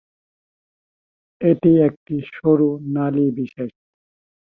এটি 1.41 1.71
একটি 1.87 2.15
সরু 2.31 2.69
নালী 2.93 3.25
বিশেষ। 3.37 3.71